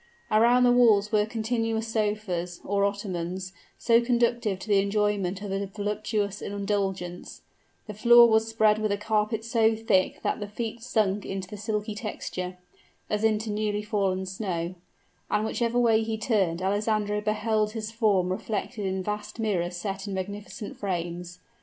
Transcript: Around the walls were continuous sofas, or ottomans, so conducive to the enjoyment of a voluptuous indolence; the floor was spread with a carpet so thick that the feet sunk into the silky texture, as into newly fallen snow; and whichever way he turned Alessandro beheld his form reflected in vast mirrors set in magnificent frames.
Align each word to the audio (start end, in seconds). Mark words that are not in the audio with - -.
Around 0.31 0.63
the 0.63 0.71
walls 0.71 1.11
were 1.11 1.27
continuous 1.27 1.87
sofas, 1.87 2.59
or 2.65 2.83
ottomans, 2.85 3.53
so 3.77 4.01
conducive 4.01 4.57
to 4.57 4.67
the 4.67 4.79
enjoyment 4.79 5.43
of 5.43 5.51
a 5.51 5.67
voluptuous 5.67 6.41
indolence; 6.41 7.43
the 7.85 7.93
floor 7.93 8.27
was 8.27 8.47
spread 8.47 8.79
with 8.79 8.91
a 8.91 8.97
carpet 8.97 9.45
so 9.45 9.75
thick 9.75 10.19
that 10.23 10.39
the 10.39 10.47
feet 10.47 10.81
sunk 10.81 11.23
into 11.23 11.47
the 11.47 11.55
silky 11.55 11.93
texture, 11.93 12.57
as 13.11 13.23
into 13.23 13.51
newly 13.51 13.83
fallen 13.83 14.25
snow; 14.25 14.73
and 15.29 15.45
whichever 15.45 15.77
way 15.77 16.01
he 16.01 16.17
turned 16.17 16.63
Alessandro 16.63 17.21
beheld 17.21 17.73
his 17.73 17.91
form 17.91 18.29
reflected 18.31 18.83
in 18.87 19.03
vast 19.03 19.37
mirrors 19.37 19.77
set 19.77 20.07
in 20.07 20.15
magnificent 20.15 20.77
frames. 20.77 21.37